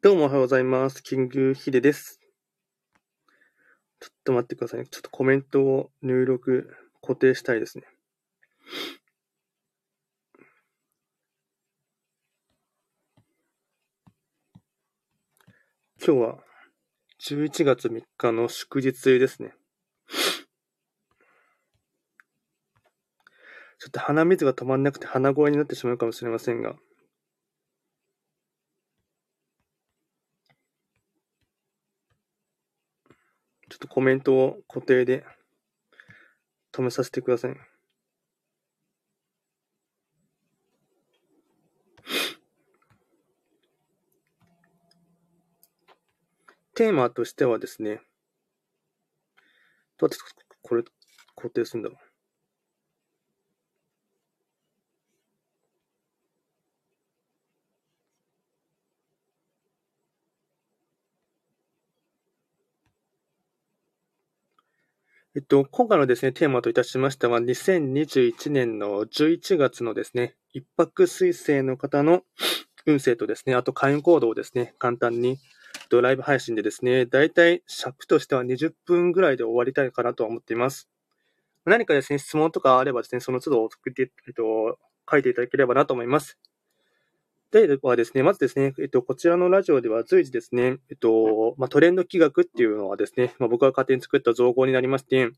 [0.00, 1.02] どうもおはようございます。
[1.02, 2.20] キングヒデです。
[3.98, 4.86] ちょっと待ってくださいね。
[4.88, 7.84] ちょっとコメントを入力、固定したいですね。
[16.00, 16.38] 今日は
[17.20, 19.52] 11月3日の祝日ですね。
[23.80, 26.76] ちょっと鼻水が止まんなくて鼻声になってしまうかもしれませんが、
[33.78, 35.24] っとコメントを固定で
[36.72, 37.56] 止めさせてください。
[46.74, 48.00] テーマとしてはですね、
[49.96, 50.16] どうやって
[50.62, 50.82] これ
[51.36, 52.07] 固定するんだろう。
[65.38, 72.24] えっと、今回のですね、テーマといたしましては、2021年の11月のですね、一泊水星の方の
[72.86, 75.38] 運勢とですね、あと会員行動をですね、簡単に
[75.90, 80.88] ドライブ配信でですね、だいたい尺としては20分ぐらいで終わりたいかなと思っています。
[81.64, 84.76] 何かですね、質問とかあればですね、その都度送って、えっと、
[85.08, 86.36] 書いていただければなと思います。
[87.50, 95.30] ではですね、まずですね、えっと、こちらのラジオでは随時ですね、えっと、まあ、トレンド企画っていうのはですね、まあ、僕が勝手に作った造語になりまして、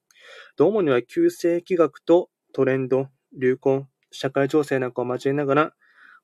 [0.58, 3.06] 主には旧世企画とトレンド、
[3.38, 5.72] 流行、社会情勢なんかを交えながら、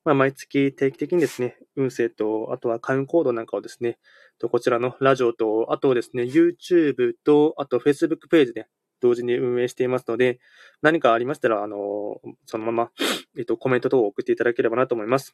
[0.03, 3.97] まあ、毎月定期的にですね、運勢と、あとは会員行動なんかをですね、
[4.39, 8.67] とこちらのラジオと、あとですね、YouTube と、あと Facebook ページで
[8.99, 10.41] 同時に運営していますので、
[10.81, 12.91] 何かありましたら、あの、そのまま、
[13.37, 15.33] えっと、コメント等を送っていただければなと思います。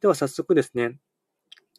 [0.00, 0.98] では早速ですね、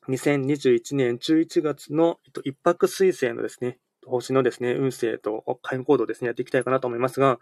[0.10, 7.40] 2021年11月の、一泊水星のですね、星のですね、運勢と会員行動ですね、やっていきたいかなと思いますが、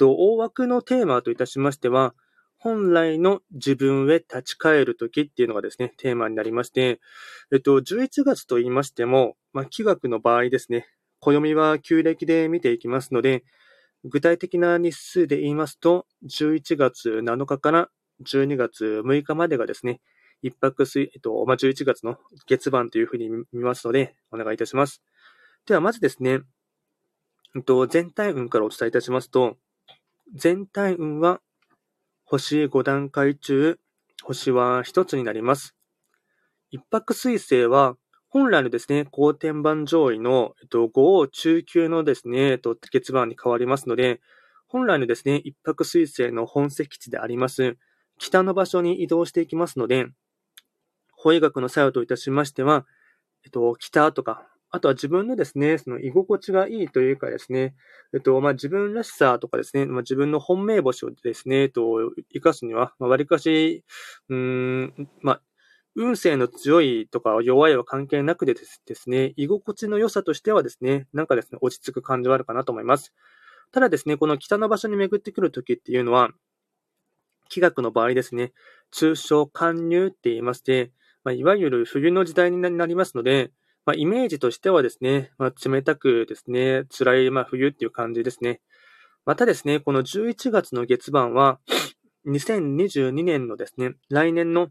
[0.00, 2.14] 大枠のテーマといたしましては、
[2.58, 7.00] 本来の自分へ立ち返るときっていうのがですね、テーマになりまして、
[7.52, 10.86] えっと、11月と言いましても、まあ、気学の場合ですね、
[11.20, 13.44] 暦は旧暦で見ていきますので、
[14.04, 17.90] 具体的な日数で言いますと、11月7日から
[18.22, 20.00] 12月6日までがですね、
[20.42, 25.02] 一泊水、えっと、まあ、11月の月番というふうに見ますので、お願いいたします。
[25.66, 26.40] では、まずですね、
[27.56, 29.56] えっと、全体運からお伝えいたしますと、
[30.34, 31.40] 全体運は、
[32.24, 33.78] 星5段階中、
[34.22, 35.74] 星は1つになります。
[36.70, 37.96] 一泊水星は、
[38.28, 44.20] 本来のですね、高天板上位の、えっと、5中級のですね、えっと、月番に変わりますので、
[44.66, 47.76] 本来のですね、一泊水星の本石地であります、
[48.18, 50.06] 北の場所に移動していきますので、
[51.12, 52.86] 法医学の作用といたしましては、
[53.44, 57.74] えっと、北とか、あとは自分のですね、その居心地がいいというかですね、
[58.12, 63.84] えっと、まあ、自分らしさとかですね、まあ、自分の本命星をですね、えっと、生かすには、まあ、割かし、
[64.28, 65.40] うーん、まあ、
[65.96, 73.12] 運勢の強いとか弱いは関係なくでですですね、居心地の良さとしてはですね、なんかですね、落ち着く感じはあるかなと思います。
[73.70, 76.30] ただですね、この北の場所に巡ってくるときっていうのは、
[77.48, 78.52] 気学の場合ですね、
[78.90, 80.92] 通称寒入って言いまして、
[81.24, 83.50] まあ、いわゆる冬の時代になりますので、
[83.86, 88.60] まあ、イメージとしてはですね、まあ、冷たくですね、辛い、まあ、冬っていう感じですね。
[89.26, 91.58] またですね、この11月の月番は、
[92.26, 94.68] 2022年のですね、来年の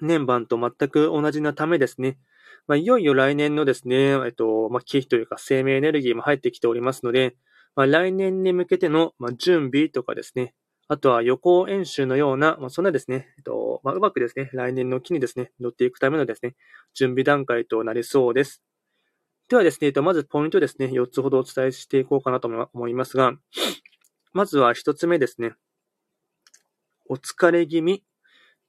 [0.00, 2.18] 年番と全く同じなためですね、
[2.66, 7.36] まあ、いよいよ来年のですね、えっと、まあ、気というか生命エネルギーも入ってきておりますので、
[7.76, 10.54] まあ、来年に向けての、まあ、準備とかですね、
[10.88, 16.54] あとは予行演習のような、まあ、そんなですね、えっと、まあ、うまくですね、来年の期にですね、乗っていくためのですね、
[16.94, 18.62] 準備段階となりそうです。
[19.48, 23.32] ではですね、えっと、まずポイントですね、4つほどお伝えしていこうかなと思いますが、
[24.32, 25.54] まずは1つ目ですね。
[27.06, 28.02] お疲れ気味、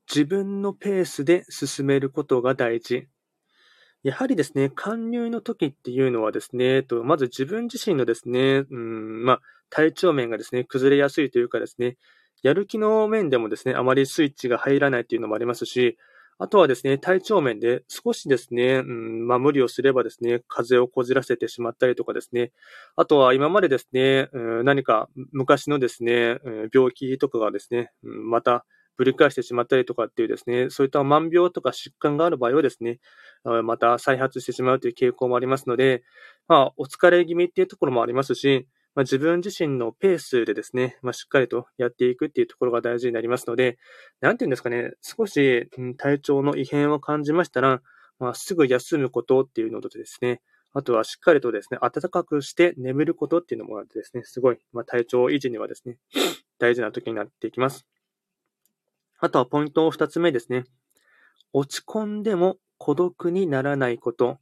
[0.10, 3.08] 自分のペースで進めることが大事。
[4.04, 11.98] やはりですね、勧入の時っていうのはですね、とまず自分自身のですね、うん、まあ、体調面がですね、崩れやすいというかですね、
[12.44, 15.98] やる気の面でもですね、あまりスイッチが入らないというのもありますし、
[16.38, 22.52] あとはですね、体調面で少しですね、うん、まあ無理をすればですね、風邪をこじらせてしまったりとかですね、
[22.98, 28.66] あとは今までですね、うん、何か昔のですね、うん、病気とかがですね、うん、また
[28.98, 33.00] ぶり返してしまったりとかっていうですね、そういった万病とか疾患がある場合はですね、
[33.64, 36.04] また再発してしまうという傾向もありますので、
[36.48, 43.78] まあ、お疲れ気味っていうところもありますし、まあ、自分自身のペースでですね、まあ、しっかりとやっていくっていうところが大事になりますので、
[44.22, 47.82] なんていうんですかね、少し、体調の異変を感じましたら、
[48.20, 50.42] まあ、すぐ休むことっていうのとですね、
[50.74, 55.98] あとはしっかりとですね、暖かくして眠ることっていうのもあってですね、すごい、まあ、体調維持にはですね、
[56.60, 57.86] 大事な時になっていきます。
[59.20, 60.64] あとはポイント二つ目ですね。
[61.54, 64.38] 落ち込んでも孤独にならないこと。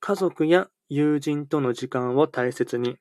[0.00, 2.96] 家族や友人との時間を大切に。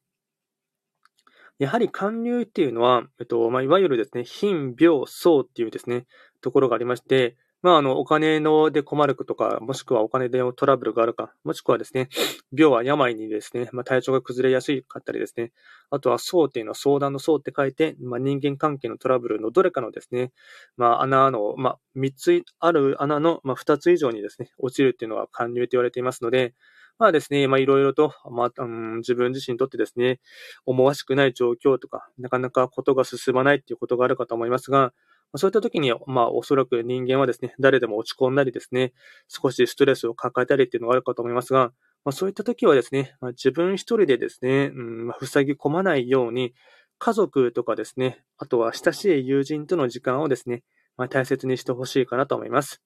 [1.59, 6.05] やはり寒流っていうのは、えっと、まあ、いわゆるですね、貧、病、相っていうですね、
[6.41, 12.09] ところがありまして、まあ、あの、お金ので困るとか、もしくはお金でトラブルがあるか、もしくはですね、
[12.55, 15.51] 病は病にですね、まあ、体調が崩れやすかったりですね、
[15.89, 20.31] あとは層っていうのは相談の層って書いて、まあ、人間関係のトラブルのどれかのですね、
[20.77, 26.53] まあ、穴の、まあ、3つある穴の、まあ、2つ以上にですね、落ちるっていうのは貫入と言われていますので、
[26.99, 30.19] まあですね、まあいろいろと、まあ、うん、自分自身にとってですね、
[30.65, 34.93] 思わしくない状況とか、なかなかことが進まないっていうことがあるかと思いますが、
[35.35, 38.93] そういった時に、まあ、おそらく人間はですね、誰でも落ち込んだりですね、
[39.27, 41.73] 少しストレスを抱えたりっていうのがあるかと思いますが、
[42.05, 46.53] まあ、そういった時はですね、まあ、自分一人でですね、うんまあ、塞ぎ込まないように、
[46.99, 50.63] 家族とかですね、あとは親しい友人との時間をですね、
[50.95, 52.81] まあ、大切にしてほしいかなと思います。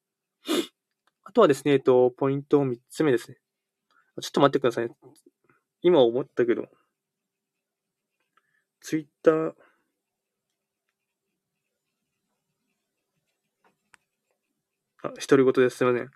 [1.23, 3.37] あとはですね、えっと、ポイント3つ目ですね。
[4.19, 4.89] ちょっと待ってください。
[5.81, 6.67] 今思ったけど、
[8.81, 9.53] ツイッター、
[15.03, 15.77] あ、独り言です。
[15.77, 16.11] すいません。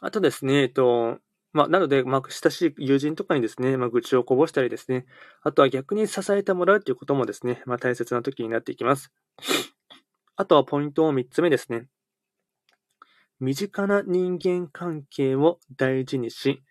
[0.00, 1.18] あとですね、えっと、
[1.52, 5.06] まあ、なので、まあ、親しい友人とかにですね、まあ、愚痴をこぼしたりですね、
[5.42, 9.12] あとは逆に支えてもらうということもですね、まあ、大切な時になっていきます。
[10.36, 11.88] あとはポイントを3つ目ですね。
[13.40, 16.62] 身近な人間関係を大事にし、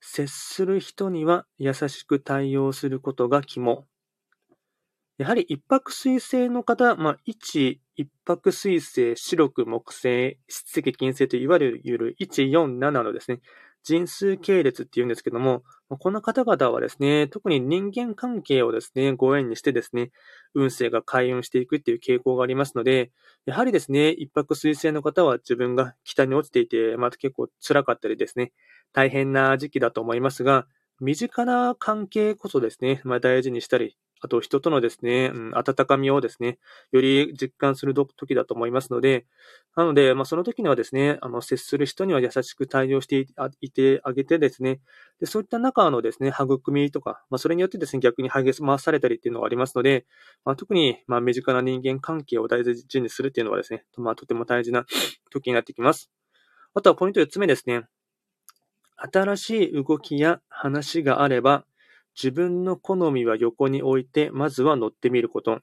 [0.00, 3.86] 接する人には優しく対応することが肝。
[5.18, 13.40] やはり一泊水星の方、まあ、1、一泊水星、白く木星、質石金星といわゆる一、四、七のですね、
[13.84, 20.10] 人数系列っていうんですけども、この方々はですね、特に人間関係をですね、ご縁にしてですね、
[20.54, 23.10] 運勢が開運していくっていう傾向がありますので、
[23.44, 28.52] やはりですね、一泊水星の方は自分が北に落ちていて、また結構辛かったりですね、
[28.92, 30.66] 大変な時期だと思いますが、
[31.00, 36.58] 身近な関係こそですね、まあ、大事にしたり、あと人とのですね、うん、温かみをですね、
[36.92, 39.26] より実感する時だと思いますので、
[39.76, 43.26] なので、まあ、その時にはですね、あの、接する人には優しく対応して
[43.60, 44.80] いてあげてですね、
[45.18, 50.06] でそういった中のですね、育みとか、まあ、それによってですね、逆に励まされたりっていうのがありますので、
[50.44, 54.86] まあ、特に、まあ、身近な人間関係を大事にするっていうのはですね、まあ、とても大事な
[55.30, 56.10] 時になってきます。
[56.74, 57.82] あとはポイント4つ目ですね。
[58.96, 61.64] 新しい動きや話があれば、
[62.20, 65.60] 自分の好みは横に置いて、まずは乗ってみること。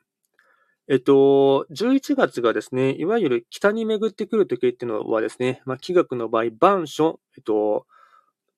[0.87, 7.85] えっと、11月がですね、いわゆる北に巡ってくるときっていうのはですね、まあ、気学の場合、万書、えっと、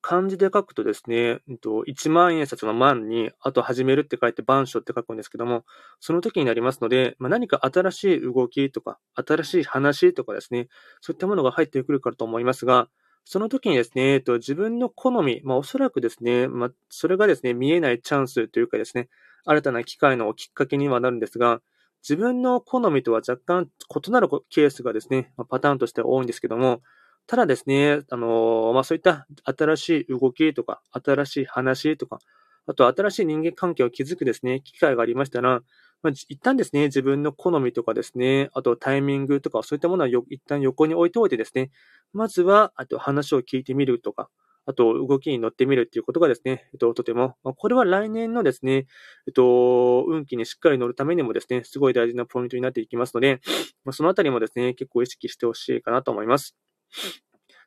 [0.01, 1.17] 漢字で書くとですね、
[1.49, 5.63] えっと、1万円札の万に、あと始めるって書いて万書って書くんですけども、
[5.99, 10.69] その時になりますので、まあ、何か新しい動きとか、新しい話とかですね、
[11.01, 12.87] そういったものが入ってくるからと思いますが、
[13.25, 19.09] その時にですね、えっと、自分の好み、まあ、おそらくですね、まあ、それがですね、見えないチャンスというかですね、
[19.45, 21.61] 新たな機会のきっかけにはなるんですが、
[22.03, 23.69] 自分の好みとは若干
[24.07, 26.81] 異なるケースがですね、パターンとして多いんですけども、
[27.27, 32.19] ただですね、あの、まあ、そういった新しい動きとか、新しい話とか、
[32.65, 35.61] あと新しい人間関係を築くですね、機会がありましたら、
[36.03, 41.71] まあ、一旦ですね、自分の好みとかですね、あとタイミングとか、そういったものは一旦横に置いておいてですね、
[42.13, 44.29] まずは、あと話を聞いてみるとか、
[44.65, 48.85] あと動きに乗ってみるっていうことがですね、えっと、とても、まあ、これは来年のですね、
[49.27, 53.41] えっと、運気にしっかり乗るためにもですね、すごい大事なポイントになっていきますので、
[53.85, 56.55] まあ、そのあたりもですね、結構意識してほしいかなと思います。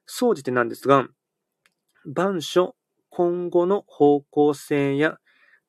[0.07, 1.07] 総じてなんですが、
[2.07, 2.76] 番書、
[3.11, 5.19] 今後の方向性や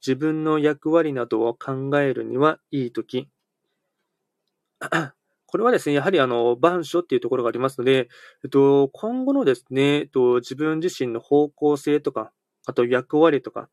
[0.05, 3.27] 自分の役割などを考えるにはいいとき。
[5.47, 8.09] これはですね、やはりあの、番書っていうところがありますので、
[8.43, 12.31] えっと、今後のですね、えっと、自分自身の方向性とか、
[12.65, 13.69] あと役割とか、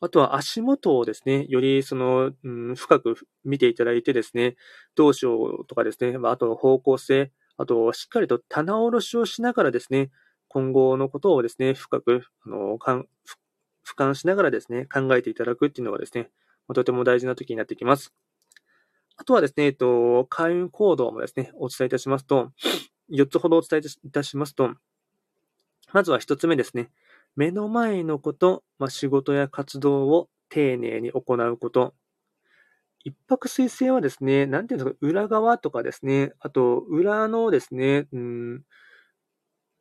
[0.00, 4.56] あとは足元をですね、よりその、うん、深く見ていただいてですね、
[4.94, 10.10] どうしようとかですね、まあと方向性、あとしっかりと棚卸しをしながらですね、
[10.48, 12.78] 今後のことをですね、深く、あの、
[13.86, 16.30] 俯瞰しながらですね、考えていただくっていうのがですね、
[16.72, 18.12] とても大事な時になってきます。
[19.16, 22.50] あとはですね、えっと、開運行動もですね、お伝えいたしますと、
[23.10, 24.74] 4つほどお伝えいたしますと、
[25.92, 26.90] まずは1つ目ですね。
[27.36, 31.94] 目の前のこと、まあ、仕事や活動を丁寧に行うこと。
[33.04, 38.62] 一泊水星はですね、なんていうんですか、裏側とかですね、あと、裏のですね、うん、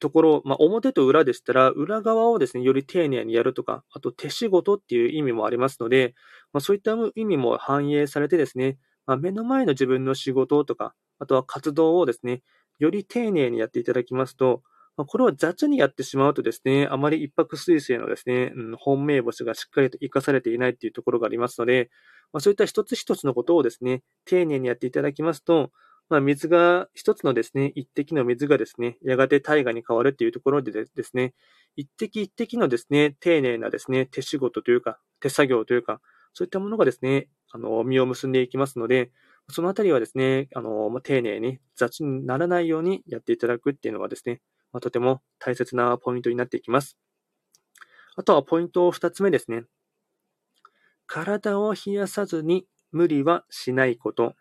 [0.04, 6.14] ところ、まあ、表と裏でしたら、裏側をですね、より丁寧にやるとか、あと手仕事っていう意味もありますので、
[6.52, 12.42] まあ、そういった意味も反映されてですね、まあ、目の前の自分の仕事とか、あとは活動をですね、
[12.80, 14.62] より丁寧にやっていただきますと、
[14.98, 21.90] まあ、これを雑にやってしまうとですね、あまり一泊水星のですね、うん、本命星がしっかりと活かされていないっていうところがありますので、
[22.34, 25.72] まあ、そういった一つ一つのことをですね、丁寧にやっていただきますと、
[26.14, 31.34] まあ、水が、一つのですね、一滴の水がですね、やがて大河に変わるっていうところでですね、
[31.76, 36.02] 一滴一滴のですね、丁寧なですね、手仕事というか、手作業というか、
[36.34, 39.10] そういったものがですね、あの、実を結んでいきますので、
[39.50, 44.40] そのあたりはですね、あの、まあ、丁寧に雑にならないようにやっていただくっていうのがですね、
[44.72, 46.96] まあ、とても大切なポイントになっていきます。
[48.16, 49.64] あとはポイント二つ目ですね。
[51.08, 54.36] 体を冷やさずに無理はしないこと。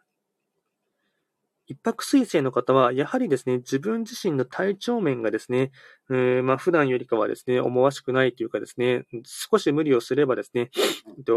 [1.66, 5.71] 一泊水星の方は、やはりですね、自分自身の体調面がですね、
[6.11, 10.71] えー、まあ、普段よりかはですね、思わしくないというかですね、少し無理をすればですね、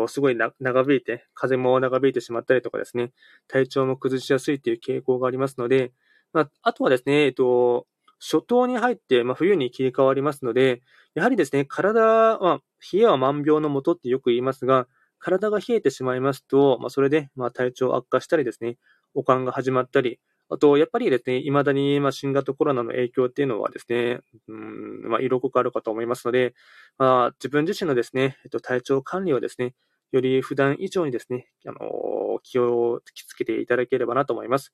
[0.07, 3.11] すごい長引いて、風も長引いてしまったりとかですね、
[3.47, 5.91] 体調も崩しやすいという傾向がありますので、
[6.33, 7.87] まあ、あとはですね、えっと、
[8.19, 10.81] 初冬に入って、まあ、冬に切り替わりますので、
[11.13, 12.61] やはりですね、体は、
[12.93, 14.87] 冷えは万病のもとってよく言いますが、
[15.19, 18.77] 体が冷えてしまいますと、まあ、それで、まあ、体調悪化したりですね、
[19.15, 20.19] 悪寒が始まったり、
[20.49, 26.53] あと、やっぱりですね、未だに、まあ、新型コロナの影響っていうのはですね、うん、まあ、色濃くあるかと思いますので、
[26.99, 29.73] まあ、自分自身のですね、えっと、体調管理をですね、
[30.11, 34.71] より普段以上にですね、あの、気をつけていただければなと思います。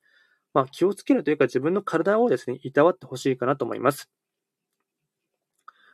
[0.52, 4.10] まあ、気をつけるというか、自分の体をですね、いたわってほしいかなと思います。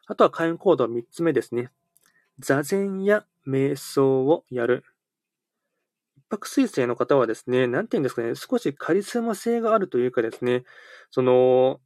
[0.07, 1.71] あとは、会員行動3つ目ですね。
[2.41, 4.85] 座禅や瞑想をやる。
[6.31, 10.65] 泊水星の方はですね、なんて言うんですかね、少しカリスマ性があるというかですね、
[11.11, 11.81] その、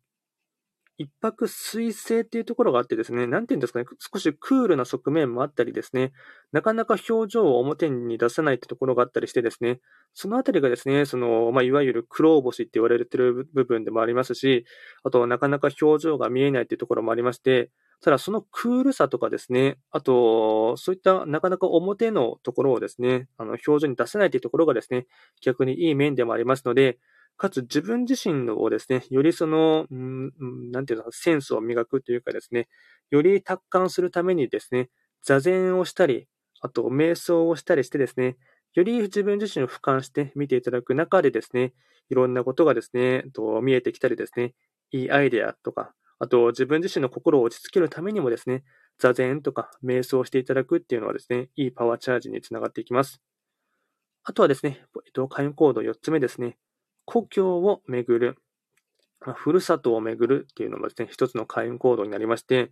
[0.99, 6.13] 一泊水星っていうところがあってですね、なんて言うんですかね、少しクールな側面もあったりですね、
[6.53, 9.81] なかなか表情を表に出さないってところがあったりしてですね、
[10.15, 14.65] そのあたりがですね、その、まあ、いわゆる苦労星って言われてる部分でもありますし、
[15.03, 17.71] あと、なかなか表情が見えないっていうところもありまして、
[18.03, 25.07] ただそのクールさとかですね、あと、そういったなかなか表のところをですね、あの、表情に出せないというところがですね、
[25.41, 26.99] 逆にいい面でもありますので、
[27.37, 30.33] かつ自分自身をですね、よりその、うん、
[30.73, 32.69] なんていうの、センスを磨くというかですね、
[33.11, 34.91] より達観するためにですね、
[35.23, 36.27] 座禅をしたり、
[36.61, 38.37] あと瞑想をしたりしてですね、
[38.75, 41.73] より自分自身を俯瞰して見ていただく中でですね、
[42.11, 44.55] いろんなことがですね、と見えてきたりですね、
[44.91, 48.63] いいアイデアとか、あと、自分自身の心を落ち着けるためにもですね、
[48.97, 53.21] 座禅とか瞑想していただくっていうのはですね、いいパワーチャージにつながっていきます。
[54.23, 56.59] あとはですね、えっと、会員コード4つ目ですね、
[57.07, 58.37] 故郷を巡る。
[59.35, 62.71] ふるさとを巡るっていうのもですね、一つの会員行動になりまして、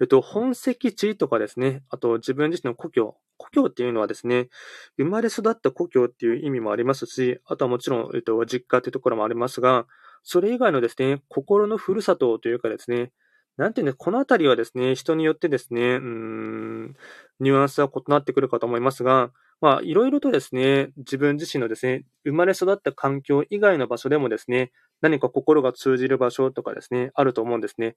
[0.00, 3.18] えっと、本籍地とかですね、あと自分自身の故郷。
[3.36, 4.48] 故郷っていうのはですね、
[4.96, 9.86] 生まれ育った故郷っていう意味もありますし、あとはもちろん、えっと、実家っていうところもありますが、
[10.28, 13.12] それ以外のですね、心のふるさとというかですね、
[13.56, 16.96] なんていうんで、このあたりはですね、人によってですね、うん、
[17.38, 19.30] ニュアンスは異なってくるかと思いますが、
[19.60, 24.72] まあ、いろいろとですね、自分自身のですね、生まれ育った環境以外の場所でもですね、
[25.02, 27.96] 何か心が通じる場所とかですね、あると思うんですね。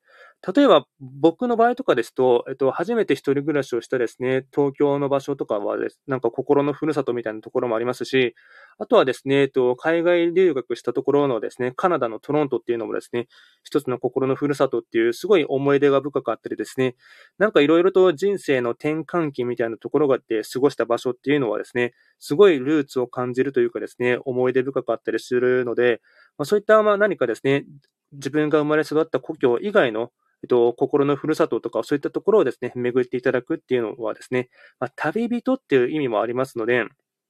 [0.56, 8.36] 例えば、僕の場合とかですと、えっと、初めて一人暮らしをしたですね、東京の場所とかはです、なんか心のふるさとみたいなところもありますし、
[8.78, 13.28] あとはですね、えっと、海外留学したところのですね、カナダのトロントっていうのもですね、
[13.64, 16.96] 一つの心のふるさとっていう、すごい思い出が深かったりですね、
[17.38, 26.02] なんかいろいろと人生の転換期みたいなところがあって過ごした場所っていうのはですね、すごいルーツを感じるというかですね、思い出深かったりするので、
[26.40, 27.66] まあ、そういったまあ何かですね、
[28.14, 36.86] 自分が生まれ育った故郷以外の、えっと、心のふるさととか、そういったところをですね、巡っていただくっていうのはですね、まあ、旅人っていう意味もありますので、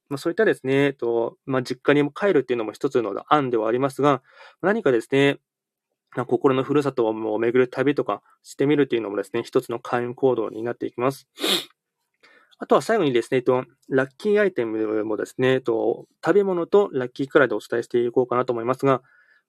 [0.08, 4.22] まあ、そういったですね、えっと、まあ、実家に帰るっていうのも一つの案ではありますが、
[4.62, 5.38] 何かですね、
[6.26, 11.28] 心のふるさとを巡る旅とかしてみるっていうのもですね、一つの開運行動になっていきます。
[12.62, 19.00] あとは最後にですね、えっと、ラッキーアイテムもですね、えっと、食べ物とラッキーカラーでお伝えしていこうかなと思いますが、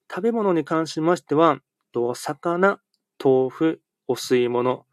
[0.10, 1.60] 食べ物に関しましては、
[1.92, 2.80] と魚、
[3.24, 4.86] 豆腐、お吸い物、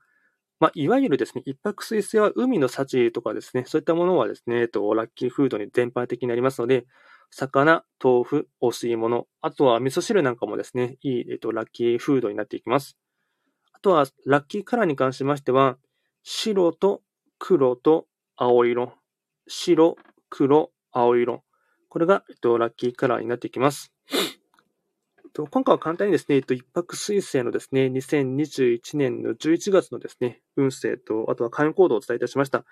[0.61, 6.87] まあ、いわゆるですね、一泊水星は海の幸とかですね、そういったものはですね、えっと、ラッキーフードに全般的になりますので、
[7.31, 12.97] 魚、豆腐、お吸い物、あとは味噌汁なんかもですね、いい、えっと、ラッキーフードになっていきます。
[13.73, 15.79] あとは、ラッキーカラーに関しましては、
[16.25, 17.03] 白と
[17.39, 18.08] 黒と
[18.41, 18.93] 青色。
[19.49, 19.97] 白、
[20.31, 21.43] 黒、青色。
[21.89, 23.93] これが、えっと、ラッキーカラーになっていきます。
[25.51, 32.65] 今回は簡単にですね、えっと一泊水星のですね、2021年の11月のですね、運勢と、あとは関与行動をお伝えいたしました。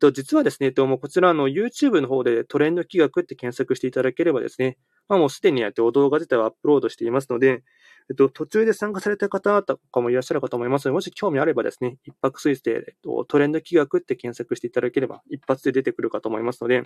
[0.00, 4.76] と実はですね、もうこちらの YouTube の方でトレンド企画って検索していただければですね、
[5.08, 7.62] まあもうすでにやってお動画自体はアップロードしていますので、
[8.10, 16.84] えっと、途中で参加された方とかもいらっしゃるかと思いますので、もし興味あればですね、一泊水星、えっと、トレンド企画って検索していただければ、一発で出てくるかと思いますので、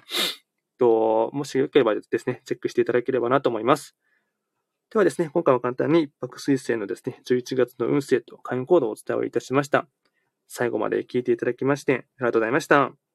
[0.81, 3.97] もしよければですね、チェックしていただければなと思います。
[4.91, 9.87] ではですね、今回は簡単に一泊水星のですね、11月の運勢と会員行動をお伝えをいたしました。
[10.47, 13.08] 最後まで聞いていただきまして、ありがとうございました。